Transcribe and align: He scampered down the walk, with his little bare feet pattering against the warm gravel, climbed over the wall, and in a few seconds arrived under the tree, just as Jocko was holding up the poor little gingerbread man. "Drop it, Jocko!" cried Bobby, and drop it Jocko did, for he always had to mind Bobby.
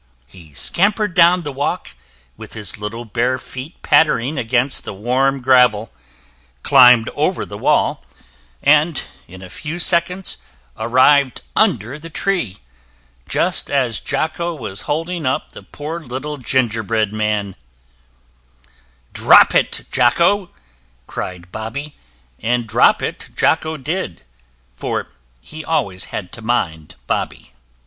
He 0.25 0.51
scampered 0.53 1.13
down 1.13 1.43
the 1.43 1.51
walk, 1.51 1.89
with 2.35 2.53
his 2.53 2.79
little 2.79 3.05
bare 3.05 3.37
feet 3.37 3.83
pattering 3.83 4.39
against 4.39 4.83
the 4.83 4.95
warm 4.95 5.41
gravel, 5.41 5.93
climbed 6.63 7.07
over 7.09 7.45
the 7.45 7.55
wall, 7.59 8.03
and 8.63 8.99
in 9.27 9.43
a 9.43 9.47
few 9.51 9.77
seconds 9.77 10.37
arrived 10.75 11.43
under 11.55 11.99
the 11.99 12.09
tree, 12.09 12.57
just 13.29 13.69
as 13.69 13.99
Jocko 13.99 14.55
was 14.55 14.81
holding 14.89 15.27
up 15.27 15.51
the 15.51 15.61
poor 15.61 15.99
little 15.99 16.37
gingerbread 16.39 17.13
man. 17.13 17.55
"Drop 19.13 19.53
it, 19.53 19.85
Jocko!" 19.91 20.49
cried 21.05 21.51
Bobby, 21.51 21.95
and 22.39 22.65
drop 22.65 23.03
it 23.03 23.29
Jocko 23.35 23.77
did, 23.77 24.23
for 24.73 25.09
he 25.41 25.63
always 25.63 26.05
had 26.05 26.31
to 26.31 26.41
mind 26.41 26.95
Bobby. 27.05 27.53